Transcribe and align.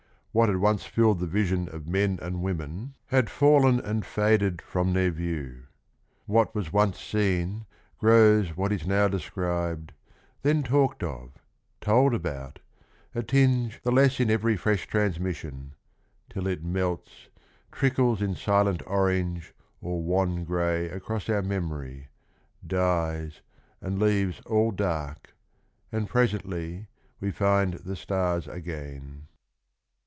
What 0.33 0.47
had 0.47 0.59
once 0.59 0.85
filled 0.85 1.19
the 1.19 1.27
vision 1.27 1.67
of 1.75 1.89
men 1.89 2.17
and 2.21 2.41
women 2.41 2.93
had 3.07 3.29
fallen 3.29 3.81
and 3.81 4.05
faded 4.05 4.61
from 4.61 4.93
their 4.93 5.11
view. 5.11 5.63
"What 6.25 6.55
was 6.55 6.71
once 6.71 7.01
seen, 7.01 7.65
grows 7.97 8.55
what 8.55 8.71
is 8.71 8.87
now 8.87 9.09
described, 9.09 9.91
Then 10.41 10.63
talked 10.63 11.03
of, 11.03 11.31
told 11.81 12.13
about, 12.13 12.59
a 13.13 13.21
tinge 13.23 13.81
the 13.83 13.91
less 13.91 14.21
In 14.21 14.29
every 14.31 14.55
fresh 14.55 14.87
transmission; 14.87 15.73
till 16.29 16.47
it 16.47 16.63
melts, 16.63 17.27
Trickles 17.69 18.21
in 18.21 18.33
silent 18.35 18.81
orange 18.87 19.53
or 19.81 20.01
wan 20.01 20.45
grey 20.45 20.87
Across 20.87 21.27
our 21.27 21.41
memory, 21.41 22.07
dies 22.65 23.41
and 23.81 23.99
leaves 23.99 24.39
all 24.45 24.71
dark, 24.71 25.35
And 25.91 26.07
presently 26.07 26.87
we 27.19 27.31
find 27.31 27.73
the 27.73 27.97
stars 27.97 28.47
again. 28.47 29.27